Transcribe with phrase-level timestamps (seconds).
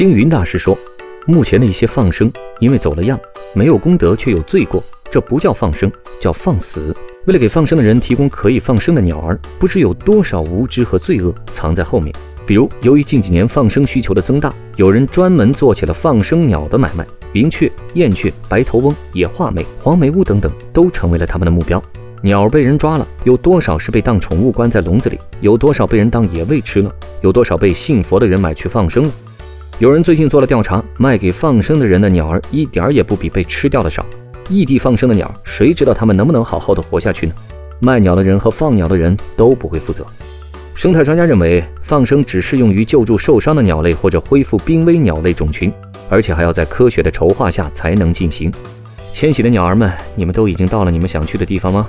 [0.00, 0.74] 星云大师说，
[1.26, 3.20] 目前的一些放生，因为走了样，
[3.54, 5.92] 没有功德却有罪过，这不叫放生，
[6.22, 6.96] 叫放死。
[7.26, 12.10] 为了给放生的人提供可以放生的鸟儿，不知有多少无知和罪恶藏在后面。
[12.46, 21.82] 比如，由于近几年放生需求的增大，有人专门做起了放生鸟的买卖，云雀、燕雀、白头翁、野画眉、黄眉乌等等，都成为了他们的目标。
[22.22, 25.18] 鸟被人抓了，有多少是被当宠物关在笼子里？
[25.42, 26.90] 有多少被人当野味吃了？
[27.20, 29.12] 有多少被信佛的人买去放生了？
[29.80, 34.04] 有人最近做了调查，卖给放生的人的鸟儿一点儿也不比被吃掉的少。
[34.50, 37.32] 异地放生的鸟儿，谁知道它们能不能好好的活下去呢？
[37.80, 40.04] 卖鸟的人和放鸟的人都不会负责。
[40.74, 45.72] 生态专家认为，放生只适用于救助受伤的鸟类或者恢复濒危鸟类种群，
[46.10, 48.52] 而且还要在科学的筹划下才能进行。
[49.14, 51.88] 迁徙的鸟儿们，你们都已经到了你们想去的地方吗？